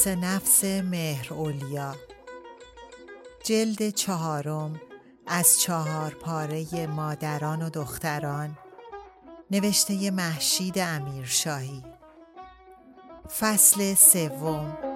[0.00, 1.96] حدیث نفس مهر اولیا.
[3.44, 4.80] جلد چهارم
[5.26, 8.58] از چهار پاره مادران و دختران.
[9.50, 11.84] نوشته محشید امیرشاهی.
[13.40, 14.89] فصل سوم.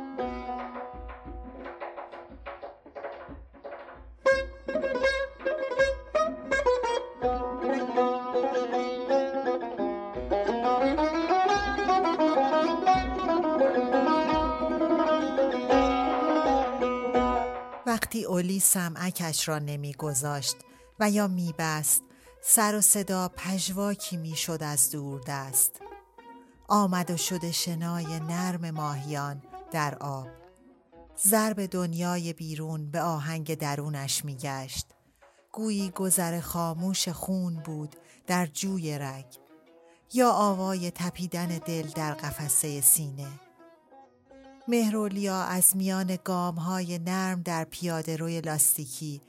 [18.75, 20.56] سمعکش را نمیگذاشت
[21.00, 22.03] و یا میبست
[22.42, 25.80] سر و صدا پژواکی می‌شد از دور دست
[26.69, 30.27] آمد و شده شنای نرم ماهیان در آب.
[31.27, 34.86] ضرب دنیای بیرون به آهنگ درونش میگشت.
[35.52, 39.27] گویی گذر خاموش خون بود در جوی رگ.
[40.12, 43.29] یا آوای تپیدن دل در قفسه سینه.
[44.69, 49.20] مهرولیا از میان گام های نرم در پیاده روی لاستیکی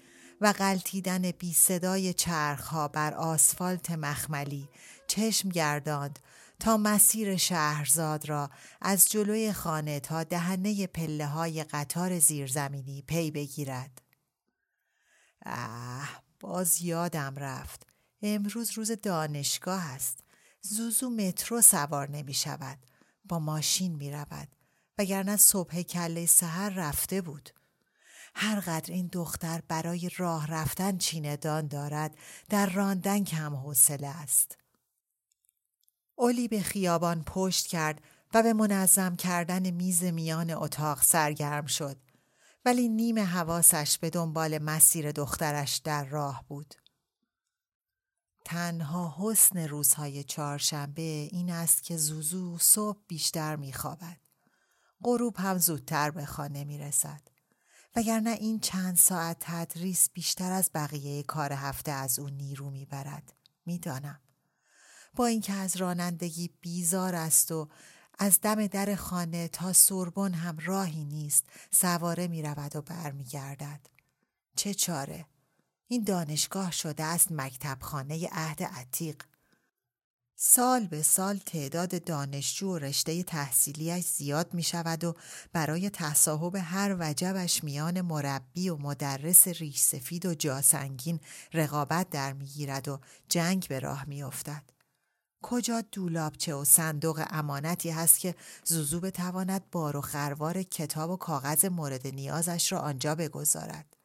[0.41, 4.69] و غلطیدن بی صدای چرخها بر آسفالت مخملی
[5.07, 6.19] چشم گرداند
[6.59, 8.49] تا مسیر شهرزاد را
[8.81, 14.01] از جلوی خانه تا دهنه پله های قطار زیرزمینی پی بگیرد.
[15.45, 17.87] اه باز یادم رفت.
[18.21, 20.19] امروز روز دانشگاه است.
[20.61, 22.77] زوزو مترو سوار نمی شود.
[23.25, 24.47] با ماشین می رود.
[24.97, 27.49] وگرنه صبح کله سهر رفته بود.
[28.35, 32.17] هر قدر این دختر برای راه رفتن چیندان دارد
[32.49, 34.57] در راندن کم حوصله است.
[36.15, 38.01] اولی به خیابان پشت کرد
[38.33, 41.97] و به منظم کردن میز میان اتاق سرگرم شد
[42.65, 46.75] ولی نیم حواسش به دنبال مسیر دخترش در راه بود.
[48.45, 51.01] تنها حسن روزهای چهارشنبه
[51.31, 54.24] این است که زوزو صبح بیشتر میخوابد.
[55.05, 57.21] غروب هم زودتر به خانه می رسد.
[57.95, 63.33] وگرنه این چند ساعت تدریس بیشتر از بقیه کار هفته از او نیرو می‌برد.
[63.65, 64.19] می‌دانم.
[65.15, 67.69] با اینکه از رانندگی بیزار است و
[68.19, 73.79] از دم در خانه تا سربن هم راهی نیست سواره می رود و برمیگردد.
[74.55, 75.25] چه چاره؟
[75.87, 79.23] این دانشگاه شده است مکتب خانه عهد عتیق.
[80.37, 85.15] سال به سال تعداد دانشجو و رشته تحصیلیش زیاد می شود و
[85.53, 91.19] برای تصاحب هر وجبش میان مربی و مدرس ریش سفید و جاسنگین
[91.53, 94.63] رقابت در می گیرد و جنگ به راه می افتد.
[95.43, 101.65] کجا دولابچه و صندوق امانتی هست که زوزو بتواند بار و خروار کتاب و کاغذ
[101.65, 103.95] مورد نیازش را آنجا بگذارد.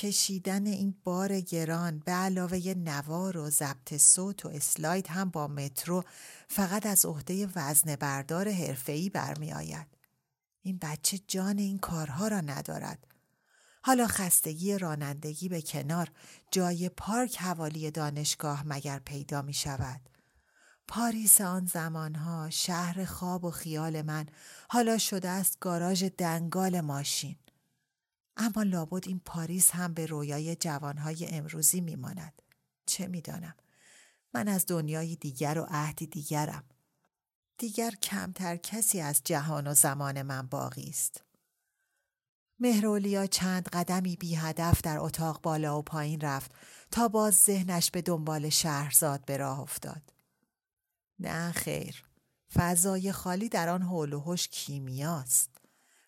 [0.00, 6.04] کشیدن این بار گران به علاوه نوار و ضبط صوت و اسلاید هم با مترو
[6.48, 9.86] فقط از عهده وزن بردار حرفه‌ای برمی آید.
[10.62, 13.06] این بچه جان این کارها را ندارد.
[13.82, 16.10] حالا خستگی رانندگی به کنار
[16.50, 20.00] جای پارک حوالی دانشگاه مگر پیدا می شود.
[20.88, 24.26] پاریس آن زمانها شهر خواب و خیال من
[24.68, 27.36] حالا شده است گاراژ دنگال ماشین.
[28.42, 32.42] اما لابد این پاریس هم به رویای جوانهای امروزی میماند.
[32.86, 33.54] چه می‌دانم؟
[34.34, 36.64] من از دنیای دیگر و عهدی دیگرم.
[37.58, 41.24] دیگر کمتر کسی از جهان و زمان من باقی است.
[42.58, 46.52] مهرولیا چند قدمی بی هدف در اتاق بالا و پایین رفت
[46.90, 50.12] تا باز ذهنش به دنبال شهرزاد به راه افتاد.
[51.18, 52.04] نه خیر.
[52.54, 55.59] فضای خالی در آن حول و حش کیمیاست.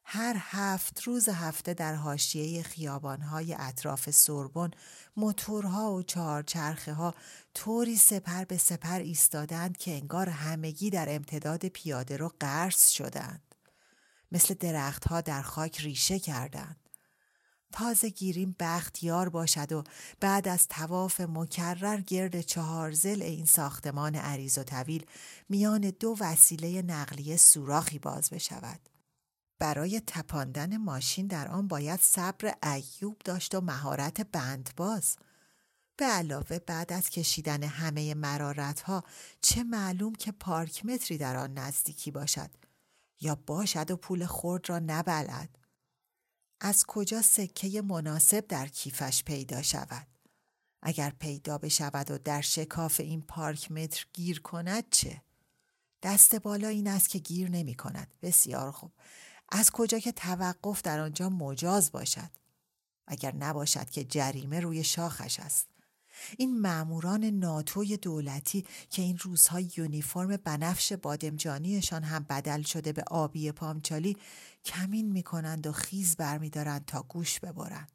[0.04, 4.70] هر هفت روز هفته در حاشیه خیابانهای اطراف سربن
[5.16, 7.14] موتورها و چهارچرخه ها
[7.54, 13.54] طوری سپر به سپر ایستادند که انگار همگی در امتداد پیاده رو قرص شدند.
[14.32, 16.76] مثل درختها در خاک ریشه کردند.
[17.72, 19.84] تازه گیریم بختیار باشد و
[20.20, 25.06] بعد از تواف مکرر گرد چهار زل این ساختمان عریض و طویل
[25.48, 28.91] میان دو وسیله نقلیه سوراخی باز بشود.
[29.62, 35.16] برای تپاندن ماشین در آن باید صبر ایوب داشت و مهارت بندباز.
[35.96, 39.04] به علاوه بعد از کشیدن همه مرارت ها
[39.40, 42.50] چه معلوم که پارک متری در آن نزدیکی باشد
[43.20, 45.58] یا باشد و پول خورد را نبلد.
[46.60, 50.06] از کجا سکه مناسب در کیفش پیدا شود؟
[50.82, 55.22] اگر پیدا بشود و در شکاف این پارک متر گیر کند چه؟
[56.02, 58.14] دست بالا این است که گیر نمی کند.
[58.22, 58.92] بسیار خوب.
[59.54, 62.30] از کجا که توقف در آنجا مجاز باشد؟
[63.06, 65.66] اگر نباشد که جریمه روی شاخش است.
[66.38, 73.52] این معموران ناتوی دولتی که این روزها یونیفرم بنفش بادمجانیشان هم بدل شده به آبی
[73.52, 74.16] پامچالی
[74.64, 77.92] کمین می‌کنند و خیز برمیدارند تا گوش ببرند.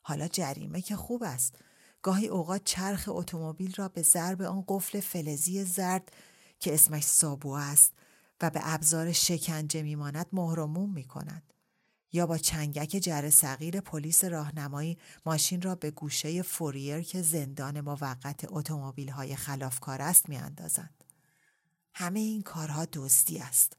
[0.00, 1.54] حالا جریمه که خوب است.
[2.02, 6.12] گاهی اوقات چرخ اتومبیل را به ضرب آن قفل فلزی زرد
[6.60, 7.92] که اسمش سابو است
[8.40, 11.52] و به ابزار شکنجه میماند مهرموم می کند.
[12.12, 18.44] یا با چنگک جر صغیر پلیس راهنمایی ماشین را به گوشه فوریر که زندان موقت
[18.48, 21.04] اتومبیل های خلافکار است میاندازند.
[21.94, 23.76] همه این کارها دزدی است.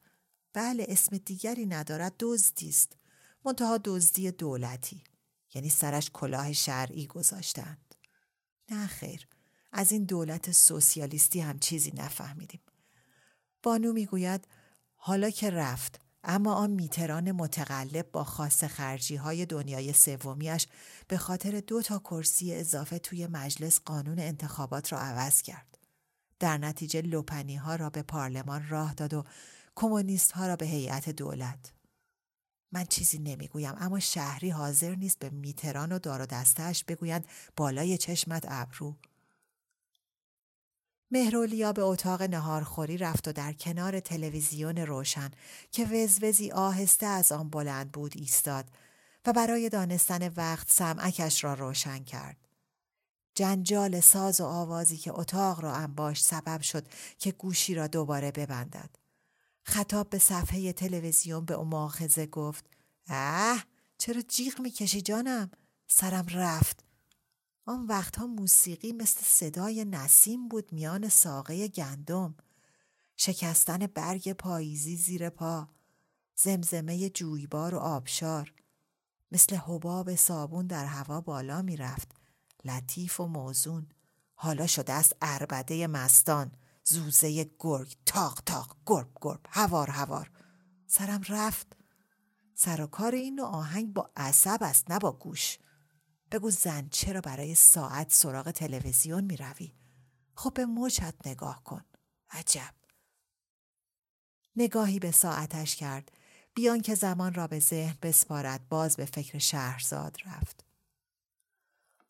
[0.54, 2.98] بله اسم دیگری ندارد دزدی است.
[3.46, 5.04] منتها دزدی دولتی.
[5.54, 7.96] یعنی سرش کلاه شرعی گذاشتند.
[8.72, 9.28] نه خیر.
[9.72, 12.62] از این دولت سوسیالیستی هم چیزی نفهمیدیم.
[13.66, 14.48] بانو می‌گوید
[14.96, 20.68] حالا که رفت اما آن میتران متقلب با خاص خرجی های دنیای سومیش
[21.08, 25.78] به خاطر دو تا کرسی اضافه توی مجلس قانون انتخابات را عوض کرد.
[26.40, 29.24] در نتیجه لوپنی ها را به پارلمان راه داد و
[29.76, 31.74] کمونیست ها را به هیئت دولت.
[32.72, 37.98] من چیزی نمی‌گویم اما شهری حاضر نیست به میتران و دار و دستش بگویند بالای
[37.98, 38.96] چشمت ابرو.
[41.12, 45.32] مهرولیا به اتاق نهارخوری رفت و در کنار تلویزیون روشن
[45.72, 48.66] که وزوزی آهسته از آن بلند بود ایستاد
[49.26, 52.38] و برای دانستن وقت سمعکش را روشن کرد.
[53.36, 56.88] جنجال ساز و آوازی که اتاق را انباش سبب شد
[57.18, 58.90] که گوشی را دوباره ببندد.
[59.64, 62.66] خطاب به صفحه تلویزیون به مؤاخذه گفت
[63.08, 63.66] اه
[63.98, 65.52] چرا جیغ می‌کشی جانم
[65.88, 66.84] سرم رفت
[67.68, 72.36] آن وقتها موسیقی مثل صدای نسیم بود میان ساقه گندم.
[73.18, 75.68] شکستن برگ پاییزی زیر پا
[76.36, 78.54] زمزمه جویبار و آبشار.
[79.32, 82.12] مثل حباب صابون در هوا بالا می‌رفت.
[82.66, 83.88] لطیف و موزون.
[84.36, 86.52] حالا شده است اربده مستان.
[86.84, 90.32] زوزه گرگ تاق تاق گرب گرب هوار هوار.
[90.88, 91.76] سرم رفت.
[92.56, 95.58] سر و کار این آهنگ با عصب است نه با گوش.
[96.36, 99.74] بگو زن چرا برای ساعت سراغ تلویزیون می روی؟
[100.36, 101.86] خب به موچت نگاه کن.
[102.30, 102.74] عجب.
[104.56, 106.12] نگاهی به ساعتش کرد.
[106.54, 110.66] بیان که زمان را به ذهن بسپارد باز به فکر شهرزاد رفت.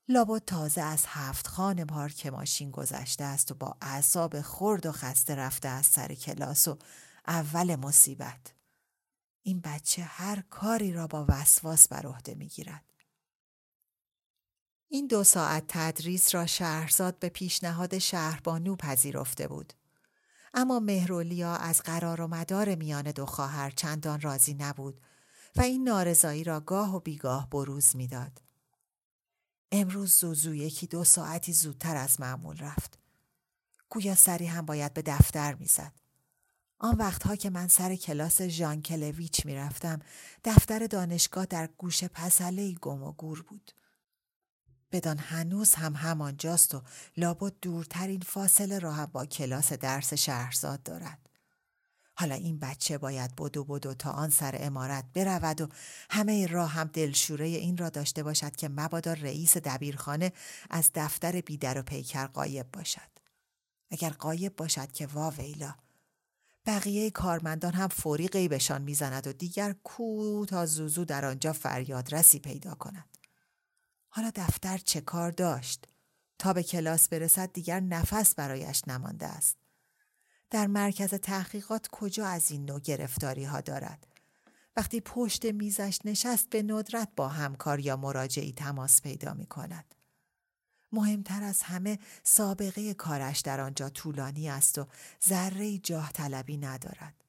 [0.07, 5.35] لابد تازه از هفت خان پارک ماشین گذشته است و با اعصاب خرد و خسته
[5.35, 6.77] رفته از سر کلاس و
[7.27, 8.53] اول مصیبت.
[9.41, 12.94] این بچه هر کاری را با وسواس بر عهده می‌گیرد.
[14.87, 19.73] این دو ساعت تدریس را شهرزاد به پیشنهاد شهربانو پذیرفته بود.
[20.53, 25.01] اما مهرولیا از قرار و مدار میان دو خواهر چندان راضی نبود
[25.55, 28.41] و این نارضایی را گاه و بیگاه بروز می‌داد.
[29.71, 32.99] امروز زوزو یکی دو ساعتی زودتر از معمول رفت.
[33.89, 35.93] گویا سری هم باید به دفتر می‌زد.
[36.79, 39.99] آن وقتها که من سر کلاس ژان کلویچ می‌رفتم
[40.43, 43.71] دفتر دانشگاه در گوش پسله گم و گور بود.
[44.95, 46.81] بدان هنوز هم همانجاست و
[47.17, 51.29] لابد دورترین فاصله را هم با کلاس درس شهرزاد دارد.
[52.15, 55.67] حالا این بچه باید بدو بدو تا آن سر امارت برود و
[56.09, 60.31] همه راه هم دلشوره این را داشته باشد که مبادا رئیس دبیرخانه
[60.69, 63.09] از دفتر بیدر و پیکر قایب باشد.
[63.91, 65.75] اگر قایب باشد که وا ویلا
[66.65, 72.39] بقیه کارمندان هم فوری غیبشان می‌زند و دیگر کو تا زوزو در آنجا فریاد رسی
[72.39, 73.14] پیدا کند.
[74.15, 75.87] حالا دفتر چه کار داشت؟
[76.39, 79.57] تا به کلاس برسد دیگر نفس برایش نمانده است.
[80.49, 84.07] در مرکز تحقیقات کجا از این نوع گرفتاری ها دارد؟
[84.75, 89.95] وقتی پشت میزش نشست به ندرت با همکار یا مراجعی تماس پیدا می کند.
[90.91, 94.87] مهمتر از همه سابقه کارش در آنجا طولانی است و
[95.27, 97.23] ذره جاه طلبی ندارد.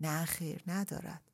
[0.00, 1.27] نه خیر ندارد.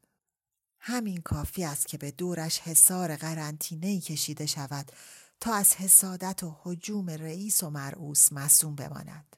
[0.86, 4.92] همین کافی است که به دورش حصار قرنطینه کشیده شود
[5.40, 9.36] تا از حسادت و حجوم رئیس و مرعوس مسوم بماند.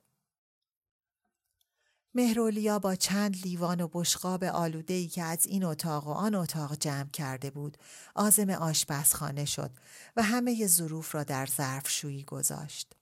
[2.14, 7.10] مهرولیا با چند لیوان و بشقاب آلودهی که از این اتاق و آن اتاق جمع
[7.10, 7.78] کرده بود
[8.14, 9.70] آزم آشپزخانه شد
[10.16, 12.92] و همه ظروف را در ظرفشویی گذاشت.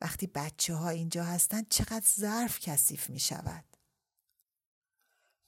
[0.00, 3.77] وقتی بچه ها اینجا هستند چقدر ظرف کثیف می شود.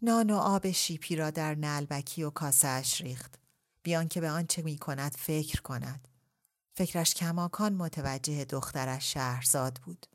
[0.03, 3.35] نان و آب شیپی را در نلبکی و کاسهش ریخت.
[3.83, 6.09] بیان که به آنچه می کند فکر کند.
[6.75, 10.07] فکرش کماکان متوجه دخترش شهرزاد بود.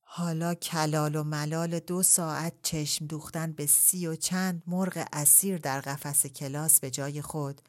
[0.00, 5.80] حالا کلال و ملال دو ساعت چشم دوختن به سی و چند مرغ اسیر در
[5.80, 7.60] قفس کلاس به جای خود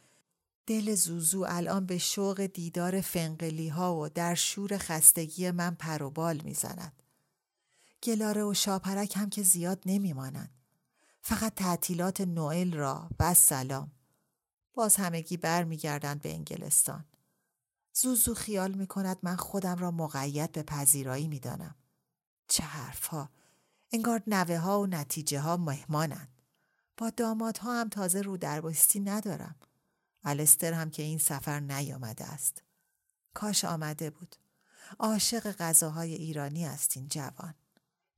[0.67, 7.02] دل زوزو الان به شوق دیدار فنقلی ها و در شور خستگی من پروبال می‌زند.
[8.03, 10.51] گلاره و شاپرک هم که زیاد نمیمانند.
[11.21, 13.91] فقط تعطیلات نوئل را و سلام.
[14.73, 17.05] باز همگی برمیگردند به انگلستان.
[17.93, 21.75] زوزو خیال می کند من خودم را مقید به پذیرایی می دانم.
[22.47, 23.29] چه حرفها
[23.91, 26.41] انگار نوه ها و نتیجه ها مهمانند
[26.97, 29.55] با داماد ها هم تازه رو درباستی ندارم
[30.23, 32.63] الستر هم که این سفر نیامده است
[33.33, 34.35] کاش آمده بود
[34.99, 37.53] عاشق غذاهای ایرانی است این جوان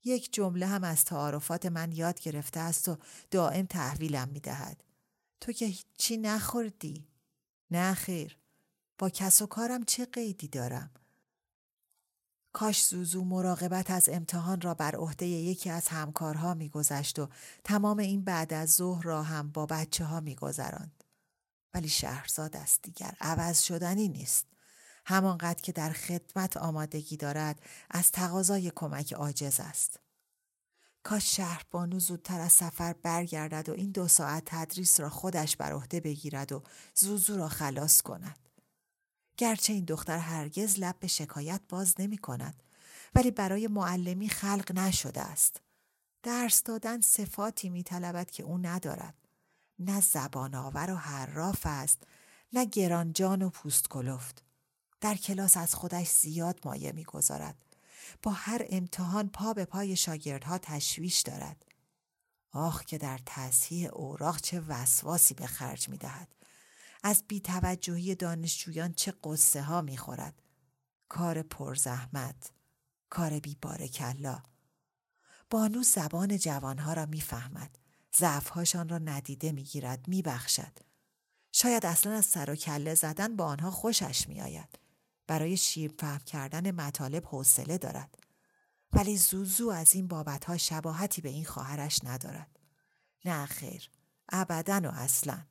[0.06, 2.98] یک جمله هم از تعارفات من یاد گرفته است و
[3.32, 4.84] دائم تحویلم می دهد.
[5.42, 7.08] تو که هیچی نخوردی؟
[7.72, 8.38] نه خیر.
[8.98, 10.92] با کس و کارم چه قیدی دارم؟
[12.54, 17.30] کاش زوزو مراقبت از امتحان را بر عهده یکی از همکارها میگذشت و
[17.64, 21.04] تمام این بعد از ظهر را هم با بچه ها میگذراند.
[21.74, 24.55] ولی شهرزاد است دیگر عوض شدنی نیست.
[25.06, 30.00] همانقدر که در خدمت آمادگی دارد از تقاضای کمک عاجز است.
[31.04, 35.72] کاش شهر بانو زودتر از سفر برگردد و این دو ساعت تدریس را خودش بر
[35.74, 38.50] عهده بگیرد و زوزو را خلاص کند.
[39.38, 42.64] گرچه این دختر هرگز لب به شکایت باز نمی کند
[43.16, 45.62] ولی برای معلمی خلق نشده است.
[46.24, 49.16] درس دادن صفاتی می طلبد که او ندارد.
[49.80, 52.04] نه زبان آور و حراف است
[52.54, 54.45] نه گرانجان و پوست کلفت.
[55.06, 57.56] در کلاس از خودش زیاد مایه می‌گذارد.
[58.24, 61.66] با هر امتحان پا به پای شاگردها تشویش دارد.
[62.52, 66.36] آخ که در تصحیح اوراق چه وسواسی به خرج می دهد.
[67.04, 70.42] از بیتوجهی دانشجویان چه قصه ها می خورد.
[71.10, 72.52] کار پرزحمت.
[73.10, 74.44] کار بیبارکلا.
[75.50, 77.78] بانو زبان جوانها را می‌فهمد.
[78.18, 80.80] ضعفهاشان را ندیده می‌گیرد میبخشد
[81.52, 84.85] شاید اصلا از سر و کله زدن با آنها خوشش میآید
[85.28, 88.18] برای شیر فهم کردن مطالب حوصله دارد
[88.94, 92.60] ولی زوزو از این بابتها شباهتی به این خواهرش ندارد
[93.26, 93.90] نه خیر
[94.30, 95.46] ابدا و اصلا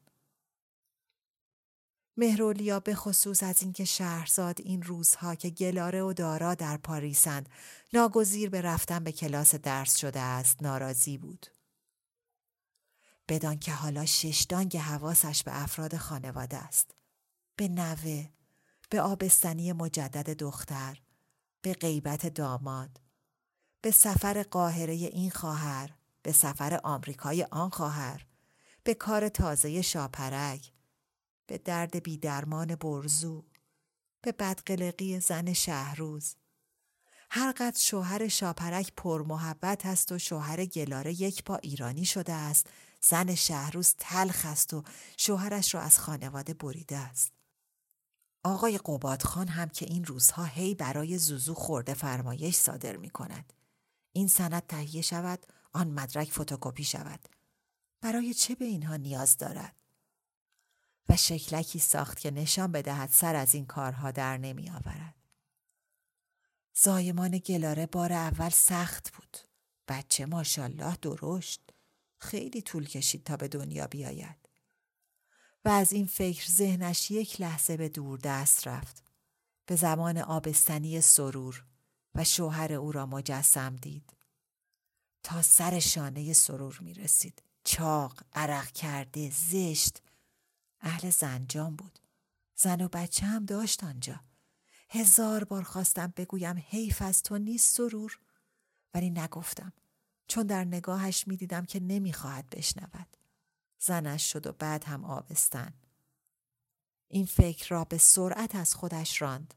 [2.16, 7.49] مهرولیا به خصوص از اینکه شهرزاد این روزها که گلاره و دارا در پاریسند
[7.93, 11.47] ناگزیر به رفتن به کلاس درس شده است ناراضی بود.
[13.28, 16.95] بدان که حالا ششدانگ حواسش به افراد خانواده است.
[17.57, 18.28] به نوه،
[18.91, 21.03] به آبستنی مجدد دختر،
[21.62, 23.00] به غیبت داماد،
[23.81, 28.26] به سفر قاهره این خواهر، به سفر آمریکای آن خواهر،
[28.85, 30.73] به کار تازه شاپرک،
[31.47, 33.45] به درد بیدرمان برزو
[34.21, 36.37] به بدقلقی زن شهروز.
[37.31, 42.67] هرقدر شوهر شاپرک پر محبت است و شوهر گلاره یک پا ایرانی شده است
[43.00, 44.83] زن شهروز تلخ است و
[45.19, 47.33] شوهرش را از خانواده بریده است.
[48.44, 53.52] آقای قبادخان هم که این روزها هی برای زوزو خورده فرمایش صادر می کند.
[54.12, 57.28] این سند تهیه شود آن مدرک فتوکپی شود
[58.00, 59.76] برای چه به اینها نیاز دارد
[61.08, 65.14] و شکلکی ساخت که نشان بدهد سر از این کارها در نمی آورد.
[66.74, 69.36] زایمان گلاره بار اول سخت بود.
[69.88, 71.70] بچه ماشالله درشت.
[72.18, 74.43] خیلی طول کشید تا به دنیا بیاید.
[75.64, 79.02] و از این فکر ذهنش یک لحظه به دور دست رفت.
[79.66, 81.64] به زمان آبستنی سرور
[82.14, 84.16] و شوهر او را مجسم دید.
[85.23, 87.42] تا سر شانه سرور می رسید.
[87.64, 90.02] چاق، عرق کرده، زشت
[90.80, 91.99] اهل زنجان بود.
[92.56, 94.21] زن و بچه هم داشت آنجا.
[94.90, 98.18] هزار بار خواستم بگویم حیف از تو نیست سرور
[98.94, 99.73] ولی نگفتم.
[100.28, 103.16] چون در نگاهش می دیدم که نمی‌خواهد بشنود.
[103.87, 105.75] زنش شد و بعد هم آبستن.
[107.09, 109.55] این فکر را به سرعت از خودش راند.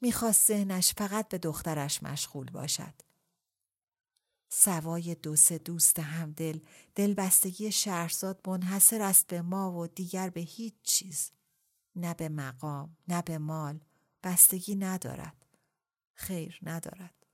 [0.00, 2.94] می‌خواست ذهنش فقط به دخترش مشغول باشد.
[4.48, 6.60] سوای دو سه دوست همدل
[6.94, 11.30] دلبستگی شهرزاد منحصر است به ما و دیگر به هیچ چیز.
[11.96, 13.80] نه به مقام، نه به مال،
[14.22, 15.46] بستگی ندارد.
[16.14, 17.26] خیر ندارد.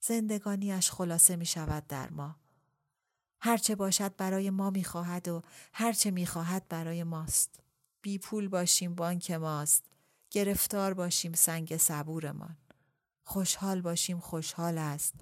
[0.00, 2.36] زندگانیش خلاصه می شود در ما.
[3.40, 5.42] هرچه باشد برای ما می خواهد و
[5.72, 7.60] هرچه می خواهد برای ماست.
[8.02, 9.84] بی پول باشیم بانک ماست.
[10.30, 12.56] گرفتار باشیم سنگ صبورمان.
[13.24, 15.14] خوشحال باشیم خوشحال است.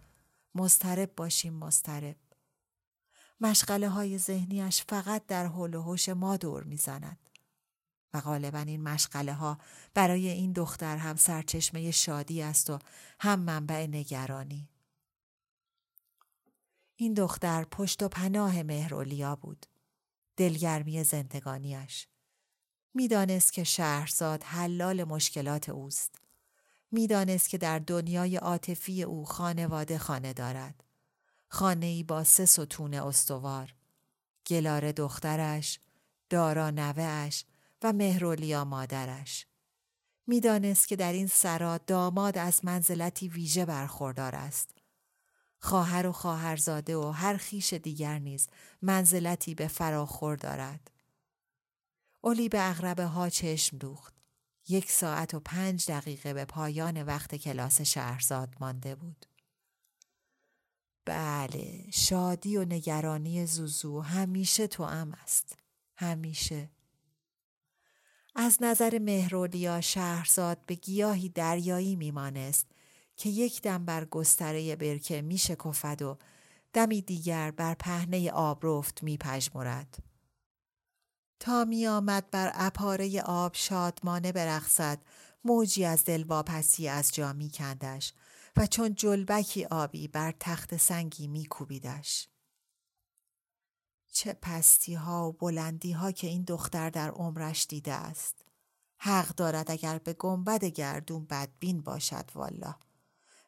[0.54, 2.16] مسترب باشیم مسترب.
[3.40, 7.18] مشغله های ذهنیش فقط در حول و حوش ما دور می‌زند.
[8.14, 9.58] و غالبا این مشغله ها
[9.94, 12.78] برای این دختر هم سرچشمه شادی است و
[13.20, 14.68] هم منبع نگرانی.
[16.96, 19.66] این دختر پشت و پناه مهرولیا بود.
[20.36, 22.08] دلگرمی زندگانیش.
[22.94, 26.14] می‌دانست که شهرزاد حلال مشکلات اوست.
[26.90, 30.84] می‌دانست که در دنیای عاطفی او خانواده خانه دارد.
[31.48, 33.74] خانه ای با سه ستون استوار.
[34.46, 35.80] گلار دخترش،
[36.30, 37.44] دارا نوهش
[37.82, 39.46] و مهرولیا مادرش.
[40.26, 44.74] می‌دانست که در این سرا داماد از منزلتی ویژه برخوردار است.
[45.66, 48.48] خواهر و خواهرزاده و هر خیش دیگر نیز
[48.82, 50.90] منزلتی به فراخور دارد.
[52.20, 54.14] اولی به اغربه ها چشم دوخت.
[54.68, 59.26] یک ساعت و پنج دقیقه به پایان وقت کلاس شهرزاد مانده بود.
[61.04, 65.58] بله، شادی و نگرانی زوزو همیشه تو ام است.
[65.96, 66.70] همیشه.
[68.34, 72.66] از نظر مهرولیا شهرزاد به گیاهی دریایی میمانست
[73.16, 76.18] که یک دم بر گستره برکه می شکفد و
[76.72, 79.98] دمی دیگر بر پهنه آبرفت می پجمرد.
[81.40, 85.02] تا می آمد بر اپاره آب شادمانه برخصد
[85.44, 88.12] موجی از دلواپسی از جا می کندش
[88.56, 92.28] و چون جلبکی آبی بر تخت سنگی می کوبیدش.
[94.12, 98.44] چه پستی ها و بلندی ها که این دختر در عمرش دیده است.
[98.98, 102.74] حق دارد اگر به گنبد گردون بدبین باشد والا.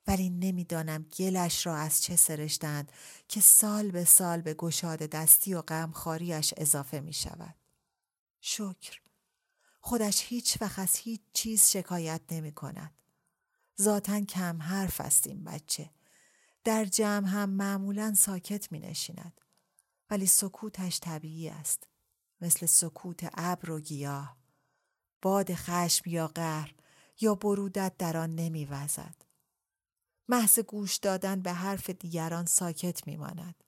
[0.09, 2.92] ولی نمی‌دانم گلش را از چه سرشتند
[3.29, 7.55] که سال به سال به گشاد دستی و غمخواریش اضافه می شود.
[8.40, 9.01] شکر.
[9.81, 12.94] خودش هیچ وقت از هیچ چیز شکایت نمی کند.
[13.81, 15.90] ذاتا کم حرف است این بچه.
[16.64, 19.40] در جمع هم معمولا ساکت می نشیند.
[20.11, 21.87] ولی سکوتش طبیعی است.
[22.40, 24.37] مثل سکوت ابر و گیاه.
[25.23, 26.75] باد خشم یا قهر
[27.21, 29.27] یا برودت در آن نمی وزد.
[30.28, 33.64] محض گوش دادن به حرف دیگران ساکت می ماند.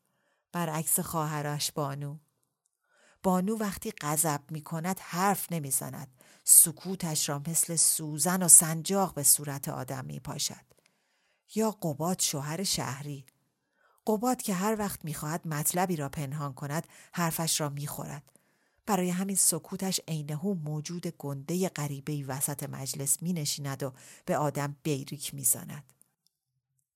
[0.53, 2.19] برعکس خواهرش بانو.
[3.23, 6.21] بانو وقتی غضب می کند حرف نمی زند.
[6.45, 10.65] سکوتش را مثل سوزن و سنجاق به صورت آدم می پاشد.
[11.55, 13.27] یا قباد شوهر شهری.
[14.07, 18.23] قباد که هر وقت می‌خواهد مطلبی را پنهان کند حرفش را می‌خورد
[18.87, 23.93] برای همین سکوتش عینهو موجود گنده غریبه وسط مجلس می نشیند و
[24.25, 25.85] به آدم بیریک می‌زند.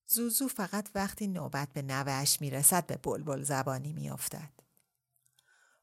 [0.06, 4.50] زوزو فقط وقتی نوبت به نوهش می‌رسد به بلبل زبانی میافتد.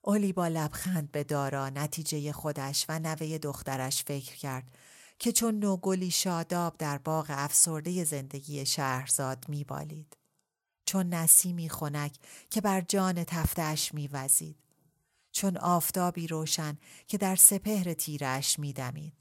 [0.01, 4.77] اولی با لبخند به دارا نتیجه خودش و نوه دخترش فکر کرد
[5.19, 10.17] که چون نوگلی شاداب در باغ افسرده زندگی شهرزاد میبالید.
[10.85, 12.15] چون نسیمی خنک
[12.49, 14.57] که بر جان تفتش میوزید.
[15.31, 19.20] چون آفتابی روشن که در سپهر تیرش میدمید.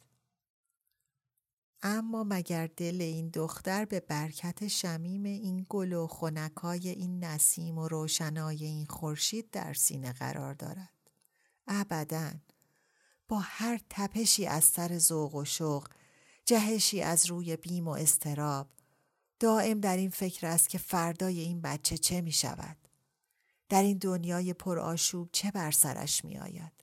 [1.82, 7.88] اما مگر دل این دختر به برکت شمیم این گل و خنکای این نسیم و
[7.88, 10.90] روشنای این خورشید در سینه قرار دارد؟
[11.66, 12.30] ابدا.
[13.28, 15.88] با هر تپشی از سر ذوق و شوق
[16.44, 18.68] جهشی از روی بیم و استراب
[19.40, 22.76] دائم در این فکر است که فردای این بچه چه می شود
[23.68, 26.79] در این دنیای پرآشوب چه بر سرش می آید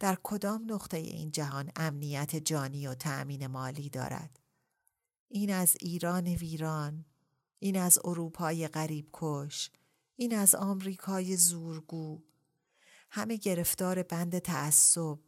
[0.00, 4.40] در کدام نقطه این جهان امنیت جانی و تأمین مالی دارد؟
[5.28, 7.04] این از ایران ویران
[7.58, 9.70] این از اروپای غریب کش
[10.16, 12.22] این از آمریکای زورگو.
[13.10, 15.18] همه گرفتار بند تعصب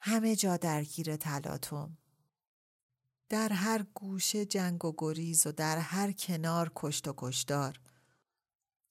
[0.00, 1.98] همه جا درگیر تلاطم.
[3.28, 7.80] در هر گوشه جنگ و گریز و در هر کنار کشت و کشدار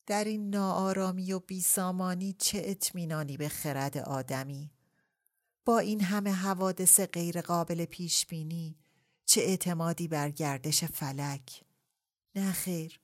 [0.06, 4.77] در این ناآرامی و بیسامانی چه اطمینانی به خرد آدمی؟
[5.68, 8.78] با این همه حوادث غیرقابل پیش بینی
[9.26, 11.64] چه اعتمادی بر گردش فلک
[12.36, 13.00] نه خیر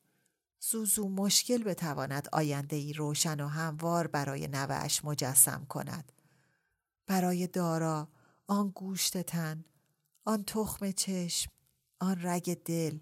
[0.60, 6.12] زوزو مشکل بتواند آینده ای روشن و هموار برای نوهش مجسم کند.
[7.08, 8.08] برای دارا
[8.48, 9.66] آن گوشت تن،
[10.26, 11.52] آن تخم چشم،
[12.00, 13.00] آن رگ دل.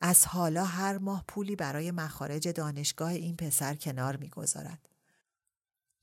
[0.00, 4.88] از حالا هر ماه پولی برای مخارج دانشگاه این پسر کنار می‌گذارد.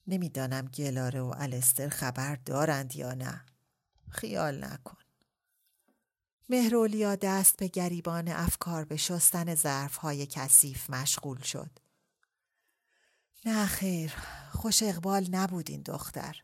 [0.10, 3.46] نمی‌دانم گلاره و الستر خبر دارند یا نه.
[4.10, 4.98] خیال نکن.
[6.50, 11.70] مهرولیا دست به گریبان افکار به شستن ظرفهای کثیف مشغول شد.
[13.46, 14.14] نه خیر،
[14.52, 16.44] خوش اقبال نبود این دختر.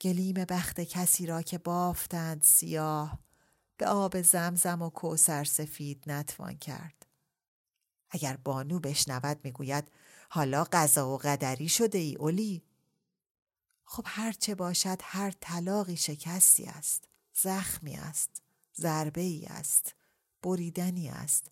[0.00, 3.18] گلیم بخت کسی را که بافتند سیاه
[3.76, 7.06] به آب زمزم و کوسر سفید نتوان کرد.
[8.10, 9.90] اگر بانو بشنود می‌گوید
[10.34, 12.62] حالا قضا و قدری شده ای اولی؟
[13.84, 18.42] خب هرچه باشد هر طلاقی شکستی است زخمی است
[18.76, 19.94] ضربه ای است
[20.42, 21.50] بریدنی است.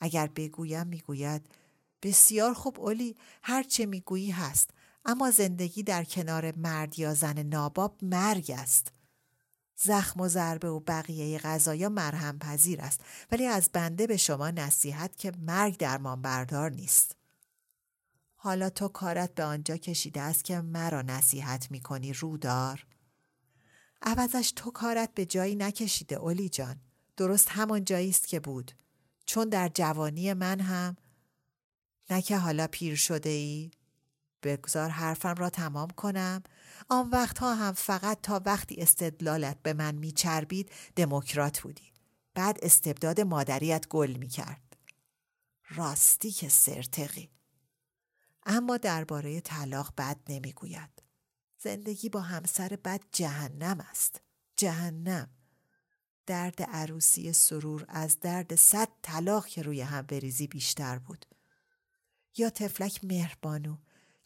[0.00, 1.46] اگر بگویم می‌گوید
[2.02, 4.70] بسیار خوب اولی هرچه می‌گویی هست
[5.04, 8.92] اما زندگی در کنار مرد یا زن ناباب مرگ است.
[9.76, 13.00] زخم و ضربه و بقیه غذایا مرهم پذیر است
[13.32, 17.17] ولی از بنده به شما نصیحت که مرگ درمان بردار نیست.
[18.40, 22.86] حالا تو کارت به آنجا کشیده است که مرا نصیحت می کنی رودار.
[24.02, 26.80] عوضش تو کارت به جایی نکشیده اولی جان.
[27.16, 28.72] درست همان جایی است که بود.
[29.26, 30.96] چون در جوانی من هم.
[32.10, 33.70] نه که حالا پیر شده ای
[34.42, 36.42] بگذار حرفم را تمام کنم.
[36.88, 41.92] آن وقتها هم فقط تا وقتی استدلالت به من میچربید دموکرات بودی.
[42.34, 44.76] بعد استبداد مادریت گل می‌کرد.
[45.70, 47.37] راستی که سرتقی.
[48.50, 51.02] اما درباره طلاق بد نمی‌گوید
[51.58, 54.20] زندگی با همسر بد جهنم است
[54.56, 55.30] جهنم
[56.26, 61.26] درد عروسی سرور از درد صد طلاق که روی هم بریزی بیشتر بود
[62.36, 63.76] یا تفلک مهربانو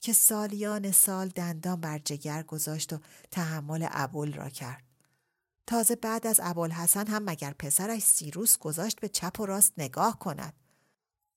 [0.01, 2.99] که سالیان سال دندان بر جگر گذاشت و
[3.31, 4.85] تحمل ابول را کرد.
[5.67, 10.55] تازه بعد از ابوالحسن هم مگر پسرش سیروس گذاشت به چپ و راست نگاه کند.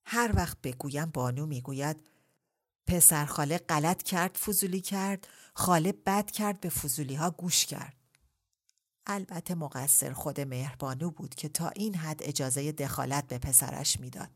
[0.06, 2.14] هر وقت بگویم بانو می‌گوید
[2.88, 7.95] پسر خاله غلط کرد فضولی کرد خاله بد کرد به فضولی ها گوش کرد.
[9.08, 14.30] البته مقصر خود مهربانو بود که تا این حد اجازه دخالت به پسرش می‌داد.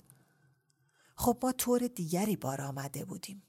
[1.16, 3.44] خب ما طور دیگری بار آمده بودیم.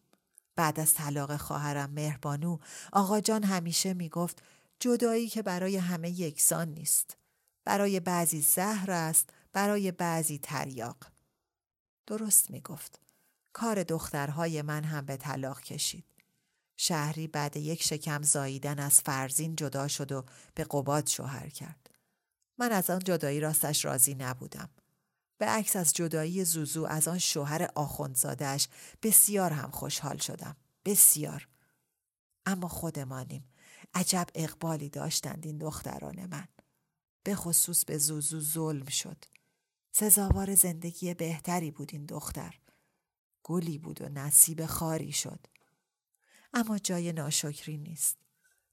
[0.56, 2.58] بعد از طلاق خواهرم مهربانو
[2.92, 4.42] آقا جان همیشه می‌گفت
[4.80, 7.16] جدایی که برای همه یکسان نیست.
[7.64, 10.96] برای بعضی زهر است، برای بعضی تریاق.
[12.06, 13.00] درست می‌گفت.
[13.52, 16.04] کار دخترهای من هم به طلاق کشید.
[16.76, 21.90] شهری بعد یک شکم زاییدن از فرزین جدا شد و به قباد شوهر کرد.
[22.58, 24.68] من از آن جدایی راستش راضی نبودم.
[25.38, 28.68] به عکس از جدایی زوزو از آن شوهر آخوندزادش
[29.02, 30.56] بسیار هم خوشحال شدم.
[30.84, 31.48] بسیار.
[32.46, 33.48] اما خودمانیم.
[33.94, 36.48] عجب اقبالی داشتند این دختران من.
[37.24, 39.24] به خصوص به زوزو ظلم شد.
[39.92, 42.58] سزاوار زندگی بهتری بود این دختر.
[43.42, 45.46] گلی بود و نصیب خاری شد.
[46.52, 48.16] اما جای ناشکری نیست.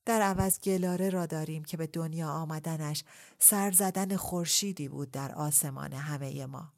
[0.06, 3.04] در عوض گلاره را داریم که به دنیا آمدنش
[3.40, 6.74] سر زدن خورشیدی بود در آسمان همه ما.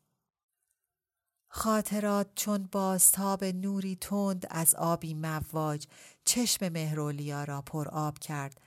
[1.47, 5.87] خاطرات چون بازتاب نوری تند از آبی مواج
[6.25, 8.61] چشم مهرولیا را پر آب کرد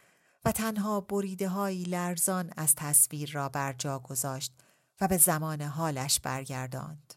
[0.44, 4.52] و تنها بریده هایی لرزان از تصویر را بر جا گذاشت
[5.00, 7.14] و به زمان حالش برگرداند.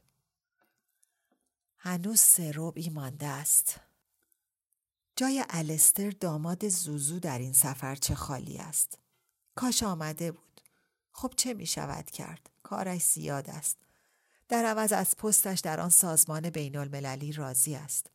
[1.85, 3.79] هنوز سه ربعی مانده است.
[5.15, 8.99] جای الستر داماد زوزو در این سفر چه خالی است.
[9.55, 10.61] کاش آمده بود.
[11.11, 13.77] خب چه می شود کرد؟ کارش زیاد است.
[14.49, 18.11] در عوض از پستش در آن سازمان بین المللی راضی است.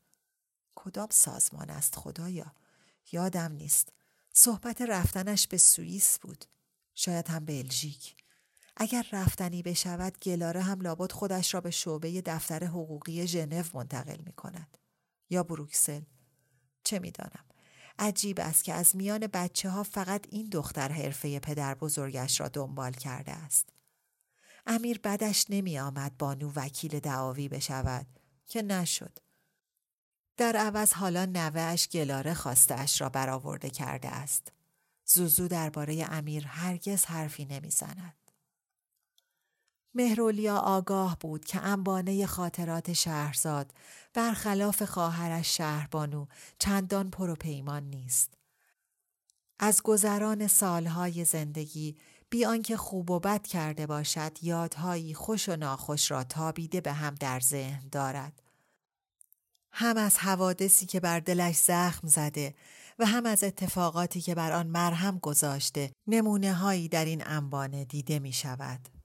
[0.75, 2.55] کدام سازمان است خدایا؟
[3.13, 3.93] یادم نیست.
[4.33, 6.45] صحبت رفتنش به سوئیس بود.
[6.95, 8.20] شاید هم بلژیک.
[8.83, 14.33] اگر رفتنی بشود گلاره هم لابد خودش را به شعبه دفتر حقوقی ژنو منتقل می
[14.33, 14.79] کند.
[15.31, 16.03] یا بروکسل.
[16.85, 17.45] چه می‌دانم
[17.99, 22.93] عجیب است که از میان بچه ها فقط این دختر حرفه پدر بزرگش را دنبال
[22.93, 23.69] کرده است.
[24.67, 28.07] امیر بدش نمی آمد بانو وکیل دعاوی بشود
[28.47, 29.19] که نشد.
[30.37, 34.53] در عوض حالا نوهش گلاره خواستش را برآورده کرده است.
[35.05, 38.20] زوزو درباره امیر هرگز حرفی نمی‌زند.
[39.95, 43.75] مهرولیا آگاه بود که انبانه خاطرات شهرزاد
[44.15, 46.27] برخلاف خواهرش شهربانو
[46.59, 48.35] چندان پر و پیمان نیست.
[49.59, 51.97] از گذران سالهای زندگی
[52.31, 57.15] بی آنکه خوب و بد کرده باشد یادهایی خوش و ناخوش را تابیده به هم
[57.15, 58.43] در ذهن دارد
[59.73, 62.55] هم از حوادثی که بر دلش زخم زده
[62.99, 68.19] و هم از اتفاقاتی که بر آن مرهم گذاشته نمونه هایی در این انبانه دیده
[68.19, 69.00] می شود.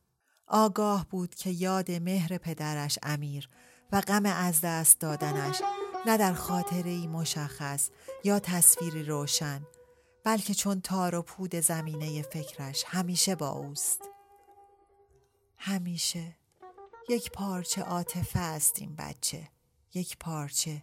[0.58, 3.50] آگاه بود که یاد مهر پدرش امیر
[3.92, 5.62] و غم از دست دادنش
[6.06, 7.90] نه در خاطره ای مشخص
[8.24, 9.62] یا تصویری روشن
[10.24, 14.02] بلکه چون تار و پود زمینه فکرش همیشه با اوست.
[15.58, 16.36] همیشه
[17.10, 19.50] یک پارچه عاطفه است این بچه.
[19.94, 20.82] یک پارچه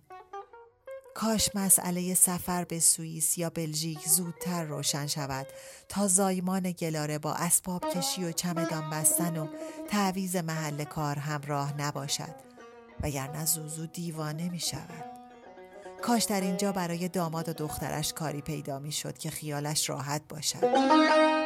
[1.14, 5.46] کاش مسئله سفر به سوئیس یا بلژیک زودتر روشن شود
[5.88, 9.46] تا زایمان گلاره با اسباب کشی و چمدان بستن و
[9.88, 12.34] تعویز محل کار همراه نباشد.
[13.02, 15.04] وگرنه زوزو دیوانه می شود.
[16.02, 21.41] کاش در اینجا برای داماد و دخترش کاری پیدا می شد که خیالش راحت باشد.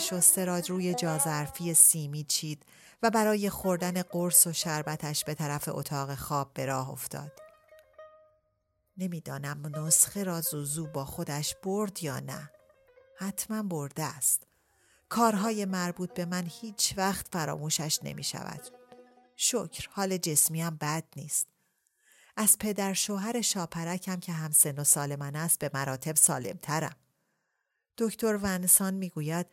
[0.00, 2.66] شسته را روی جازرفی سیمی چید
[3.02, 7.32] و برای خوردن قرص و شربتش به طرف اتاق خواب به راه افتاد.
[8.96, 12.50] نمی‌دانم نسخه را زوزو با خودش برد یا نه.
[13.16, 14.42] حتما برده است.
[15.08, 18.60] کارهای مربوط به من هیچ وقت فراموشش نمی شود.
[19.36, 21.46] شکر حال جسمیم بد نیست.
[22.36, 26.96] از پدر شوهر شاپرکم که هم سن و سال من است به مراتب سالمترم.
[27.98, 29.46] دکتر ونسان می‌گوید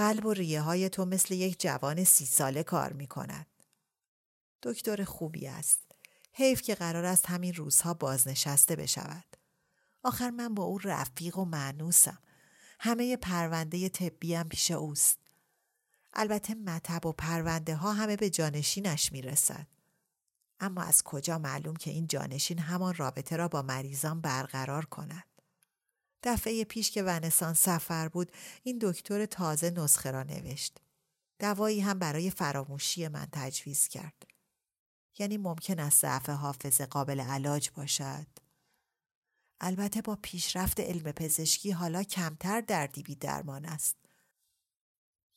[0.00, 3.46] قلب و ریه های تو مثل یک جوان سی ساله کار می کند.
[4.62, 5.80] دکتر خوبی است.
[6.32, 9.36] حیف که قرار است همین روزها بازنشسته بشود.
[10.02, 12.18] آخر من با او رفیق و معنوسم.
[12.80, 15.18] همه پرونده طبی هم پیش اوست.
[16.12, 19.66] البته مطب و پرونده ها همه به جانشینش می رسد.
[20.60, 25.24] اما از کجا معلوم که این جانشین همان رابطه را با مریضان برقرار کند؟
[26.22, 30.78] دفعه پیش که ونسان سفر بود این دکتر تازه نسخه را نوشت.
[31.38, 34.26] دوایی هم برای فراموشی من تجویز کرد.
[35.18, 38.26] یعنی ممکن است ضعف حافظه قابل علاج باشد.
[39.60, 43.96] البته با پیشرفت علم پزشکی حالا کمتر دردی بی درمان است.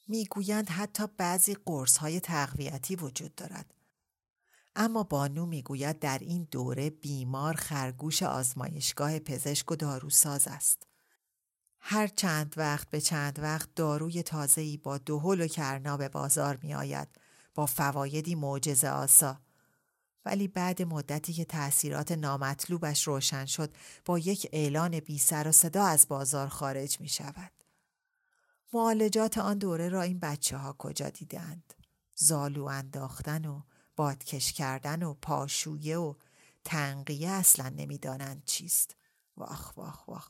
[0.07, 3.73] می‌گویند حتی بعضی قرص های تقویتی وجود دارد.
[4.75, 10.87] اما بانو می‌گوید در این دوره بیمار خرگوش آزمایشگاه پزشک و داروساز است.
[11.79, 16.73] هر چند وقت به چند وقت داروی تازه‌ای با دهل و کرنا به بازار می
[16.73, 17.07] آید
[17.55, 19.41] با فوایدی معجزه آسا.
[20.25, 25.85] ولی بعد مدتی که تأثیرات نامطلوبش روشن شد با یک اعلان بی سر و صدا
[25.85, 27.51] از بازار خارج می شود.
[28.73, 31.73] معالجات آن دوره را این بچه ها کجا دیدند؟
[32.15, 33.61] زالو انداختن و
[33.95, 36.13] بادکش کردن و پاشویه و
[36.63, 38.95] تنقیه اصلا نمی‌دانند چیست.
[39.37, 40.29] واخ واخ واخ.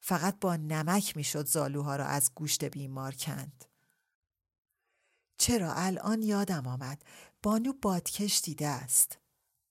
[0.00, 3.64] فقط با نمک می‌شد زالوها را از گوشت بیمار کند.
[5.38, 7.02] چرا؟ الان یادم آمد.
[7.42, 9.18] بانو بادکش دیده است.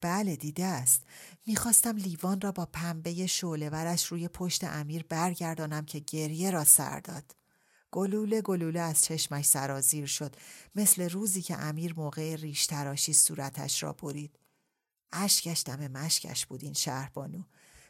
[0.02, 1.04] بله دیده است.
[1.46, 7.36] می‌خواستم لیوان را با پنبه شولورش روی پشت امیر برگردانم که گریه را سر داد.
[7.98, 10.36] گلوله گلوله از چشمش سرازیر شد
[10.76, 14.40] مثل روزی که امیر موقع ریش تراشی صورتش را برید.
[15.12, 17.44] اشکش دم مشکش بود این شهربانو.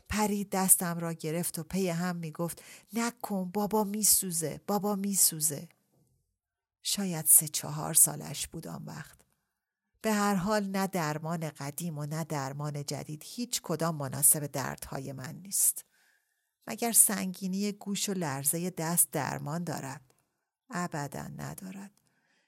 [0.09, 5.69] پرید دستم را گرفت و پی هم می‌گفت نکن بابا میسوزه بابا میسوزه.
[6.83, 9.17] شاید سه چهار سالش بود آن وقت.
[10.01, 15.35] به هر حال نه درمان قدیم و نه درمان جدید هیچ کدام مناسب دردهای من
[15.35, 15.86] نیست.
[16.67, 20.13] مگر سنگینی گوش و لرزه دست درمان دارد؟
[20.69, 21.91] ابدا ندارد.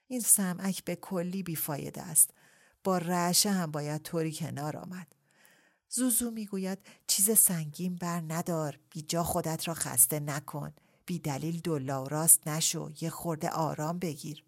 [0.06, 2.30] این سمعک به کلی بیفایده است.
[2.84, 5.14] با رعشه هم باید طوری کنار آمد.
[5.88, 10.72] زوزو می‌گوید چیز سنگین بر ندار بی جا خودت را خسته نکن
[11.06, 14.44] بی دلیل دلا و راست نشو یه خورده آرام بگیر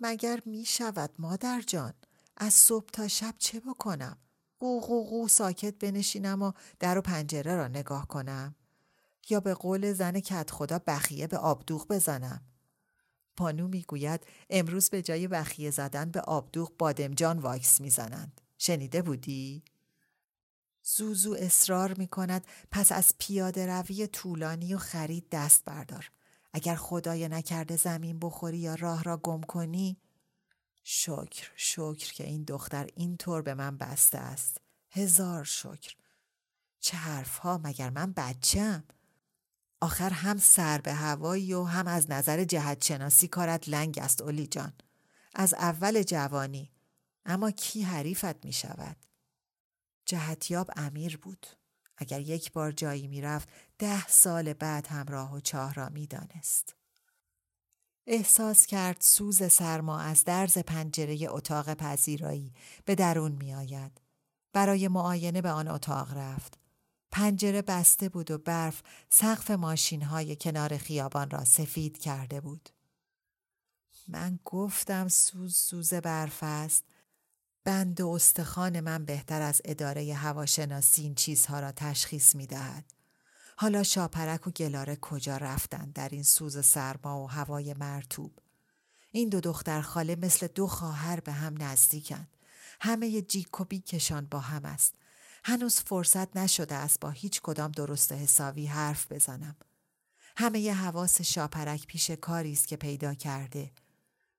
[0.00, 1.94] مگر می شود مادر جان
[2.36, 4.18] از صبح تا شب چه بکنم
[4.58, 8.54] قو قو قو ساکت بنشینم و در و پنجره را نگاه کنم
[9.30, 12.42] یا به قول زن کت خدا بخیه به آبدوغ بزنم.
[13.36, 18.40] پانو می‌گوید امروز به جای بخیه زدن به آبدوغ بادمجان واکس می‌زنند.
[18.58, 19.64] شنیده بودی؟
[20.82, 26.10] زوزو اصرار می کند پس از پیاده روی طولانی و خرید دست بردار.
[26.52, 29.96] اگر خدای نکرده زمین بخوری یا راه را گم کنی
[30.84, 34.60] شکر شکر که این دختر اینطور به من بسته است
[34.90, 35.94] هزار شکر
[36.80, 38.84] چه حرفها مگر من بچم
[39.84, 44.46] آخر هم سر به هوایی و هم از نظر جهت شناسی کارت لنگ است اولی
[44.46, 44.72] جان
[45.34, 46.72] از اول جوانی
[47.26, 48.96] اما کی حریفت می شود
[50.04, 51.46] جهتیاب امیر بود
[51.96, 56.74] اگر یک بار جایی می‌رفت ده سال بعد هم راه و چاه را می دانست.
[58.06, 64.00] احساس کرد سوز سرما از درز پنجره اتاق پذیرایی به درون می آید.
[64.52, 66.63] برای معاینه به آن اتاق رفت.
[67.14, 72.68] پنجره بسته بود و برف سقف ماشین های کنار خیابان را سفید کرده بود.
[74.08, 76.84] من گفتم سوز سوز برف است
[77.64, 82.84] بند و استخوان من بهتر از اداره هواشناسی این چیزها را تشخیص می دهد.
[83.56, 88.38] حالا شاپرک و گلاره کجا رفتند در این سوز سرما و هوای مرتوب.
[89.12, 92.36] این دو دختر خاله مثل دو خواهر به هم نزدیکند.
[92.80, 94.94] همه جیک و بیکشان با هم است.
[95.44, 99.56] هنوز فرصت نشده است با هیچ کدام درست حسابی حرف بزنم.
[100.36, 103.72] همه ی حواس شاپرک پیش کاری است که پیدا کرده.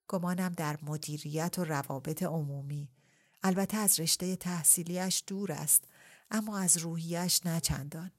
[0.08, 2.90] گمانم در مدیریت و روابط عمومی
[3.44, 5.84] البته از رشته تحصیلیش دور است
[6.32, 8.12] اما از روحیش نچندان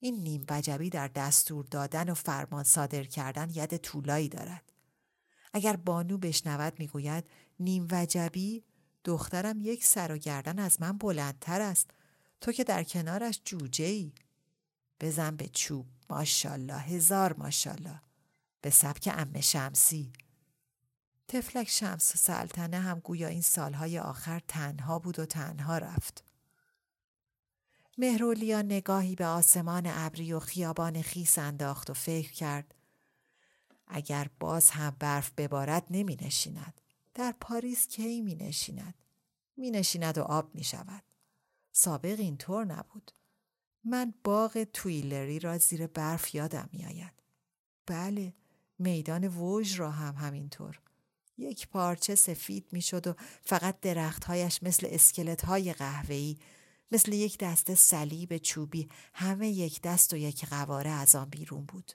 [0.00, 4.72] این نیم وجبی در دستور دادن و فرمان صادر کردن ید طولایی دارد
[5.52, 7.24] اگر بانو بشنود می‌گوید
[7.60, 8.64] نیم وجبی
[9.04, 11.90] دخترم یک سر و گردن از من بلندتر است
[12.40, 14.12] تو که در کنارش جوجه ای
[15.00, 18.00] بزن به چوب ماشالله هزار ماشالله
[18.60, 20.12] به سبک ام شمسی
[21.28, 26.24] تفلک شمس و سلطنه هم گویا این سالهای آخر تنها بود و تنها رفت.
[27.98, 32.74] مهرولیا نگاهی به آسمان ابری و خیابان خیس انداخت و فکر کرد
[33.86, 36.80] اگر باز هم برف ببارد نمی نشیند.
[37.14, 38.94] در پاریس کی می نشیند؟
[39.56, 41.02] می نشیند و آب می شود.
[41.72, 43.10] سابق اینطور نبود.
[43.84, 47.22] من باغ تویلری را زیر برف یادم می آید.
[47.86, 48.34] بله
[48.78, 50.80] میدان ووژ را هم همینطور.
[51.38, 56.36] یک پارچه سفید می‌شد و فقط درختهایش مثل اسکلت های قهوه‌ای
[56.92, 61.92] مثل یک دسته صلیب چوبی همه یک دست و یک قواره از آن بیرون بود.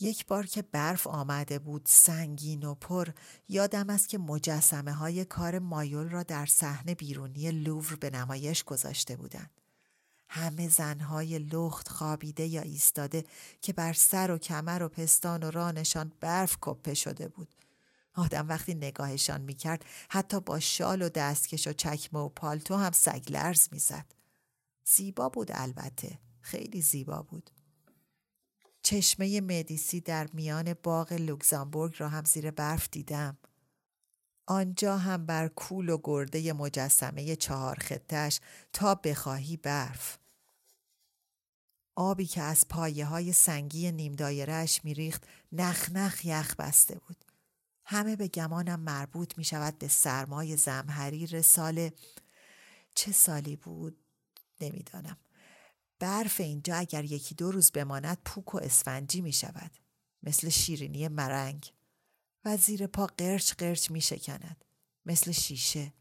[0.00, 3.08] یک بار که برف آمده بود سنگین و پر
[3.48, 9.16] یادم است که مجسمه های کار مایول را در صحنه بیرونی لوور به نمایش گذاشته
[9.16, 9.50] بودند.
[10.28, 13.24] همه زنهای لخت خوابیده یا ایستاده
[13.60, 17.54] که بر سر و کمر و پستان و رانشان برف کپه شده بود.
[18.14, 23.68] آدم وقتی نگاهشان می‌کرد حتی با شال و دستکش و چکمه و پالتو هم سگلرز
[23.72, 24.06] می‌زد.
[24.84, 26.18] زیبا بود البته.
[26.40, 27.50] خیلی زیبا بود.
[28.82, 33.38] چشمه مدیسی در میان باغ لوکزامبورگ را هم زیر برف دیدم.
[34.46, 38.40] آنجا هم بر کول و گرده مجسمه چهار خطش
[38.72, 40.18] تا بخواهی برف.
[41.96, 47.24] آبی که از پایه های سنگی نیم دایرش میریخت نخ نخ یخ بسته بود.
[47.84, 51.90] همه به گمانم مربوط می شود به سرمای زمحریر سال
[52.94, 53.96] چه سالی بود
[54.60, 55.16] نمی‌دانم
[56.02, 59.70] برف اینجا اگر یکی دو روز بماند پوک و اسفنجی می شود.
[60.22, 61.72] مثل شیرینی مرنگ.
[62.44, 64.64] و زیر پا قرچ قرچ می شکند.
[65.06, 65.92] مثل شیشه.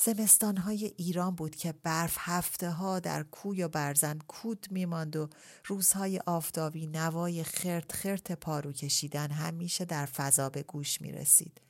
[0.00, 5.28] زمستانهای ایران بود که برف هفته ها در کوی و برزن کود میماند و
[5.64, 11.60] روزهای آفتابی نوای خرت خرت پارو کشیدن همیشه در فضا به گوش می رسید.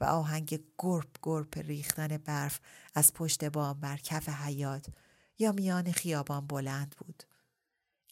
[0.00, 2.60] و آهنگ گرپ گرپ ریختن برف
[2.94, 4.86] از پشت بام بر کف حیات
[5.40, 7.22] یا میان خیابان بلند بود.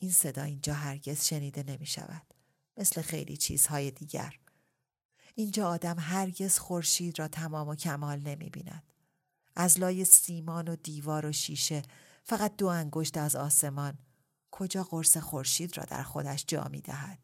[0.00, 2.34] این صدا اینجا هرگز شنیده نمی شود.
[2.76, 4.38] مثل خیلی چیزهای دیگر.
[5.34, 8.92] اینجا آدم هرگز خورشید را تمام و کمال نمی بیند.
[9.56, 11.82] از لای سیمان و دیوار و شیشه
[12.24, 13.98] فقط دو انگشت از آسمان
[14.50, 17.18] کجا قرص خورشید را در خودش جا می دهد.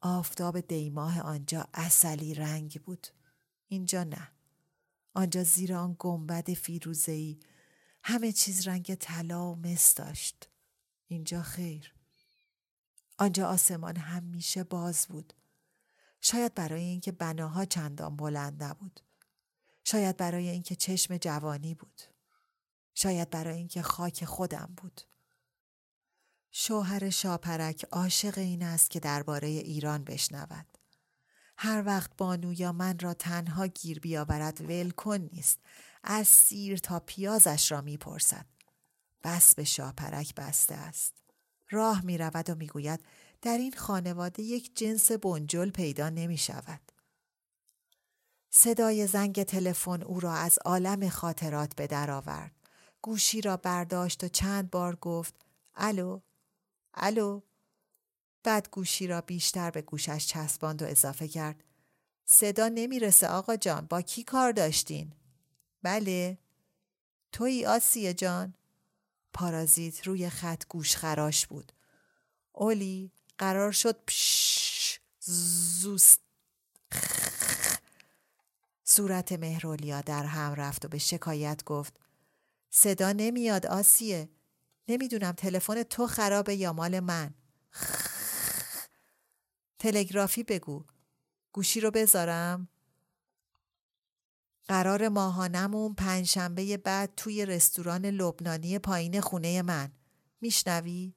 [0.00, 3.06] آفتاب دیماه آنجا اصلی رنگ بود.
[3.68, 4.28] اینجا نه.
[5.14, 7.40] آنجا زیر آن گنبد فیروزهی
[8.06, 10.48] همه چیز رنگ طلا و مس داشت.
[11.06, 11.94] اینجا خیر.
[13.18, 15.34] آنجا آسمان همیشه باز بود.
[16.20, 19.00] شاید برای اینکه بناها چندان بلند نبود.
[19.84, 22.02] شاید برای اینکه چشم جوانی بود.
[22.94, 25.00] شاید برای اینکه خاک خودم بود.
[26.50, 30.78] شوهر شاپرک عاشق این است که درباره ایران بشنود.
[31.56, 35.58] هر وقت بانو یا من را تنها گیر بیاورد ولکن نیست.
[36.04, 38.46] از سیر تا پیازش را می‌پرسد.
[39.24, 41.12] بس به شاپرک بسته است.
[41.70, 43.00] راه می رود و می‌گوید
[43.42, 46.92] در این خانواده یک جنس بنجل پیدا نمی شود.
[48.50, 52.52] صدای زنگ تلفن او را از عالم خاطرات به در آورد.
[53.02, 55.34] گوشی را برداشت و چند بار گفت
[55.74, 56.20] الو
[56.94, 57.40] الو
[58.42, 61.64] بعد گوشی را بیشتر به گوشش چسباند و اضافه کرد
[62.24, 65.12] صدا نمی‌رسه آقا جان با کی کار داشتین؟
[65.84, 66.38] بله.
[67.32, 68.54] توی آسیه جان.
[69.32, 71.72] پارازیت روی خط گوش خراش بود.
[72.52, 76.20] اولی قرار شد پش زوست.
[78.84, 82.00] صورت مهرولیا در هم رفت و به شکایت گفت.
[82.70, 84.28] صدا نمیاد آسیه.
[84.88, 87.34] نمی‌دونم تلفن تو خرابه یا مال من.
[89.78, 90.84] تلگرافی بگو.
[91.52, 92.68] گوشی رو بذارم.
[94.68, 99.92] قرار ماهانمون پنجشنبه بعد توی رستوران لبنانی پایین خونه من.
[100.40, 101.14] میشنوی؟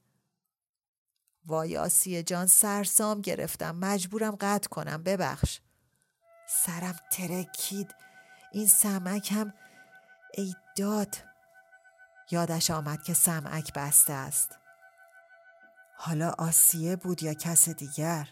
[1.45, 3.75] وای آسیه جان سرسام گرفتم.
[3.75, 5.03] مجبورم قطع کنم.
[5.03, 5.59] ببخش.
[6.49, 7.95] سرم ترکید.
[8.51, 9.53] این سمک هم
[10.33, 11.15] ای داد.
[12.31, 14.57] یادش آمد که سمعک بسته است.
[15.97, 18.29] حالا آسیه بود یا کس دیگر؟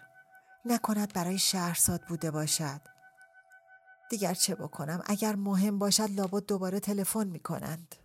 [0.66, 2.95] نکند برای شهرزاد بوده باشد.
[4.10, 7.95] دیگر چه بکنم؟ اگر مهم باشد لابد دوباره تلفن می کنند